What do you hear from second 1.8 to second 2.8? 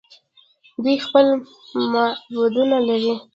معبدونه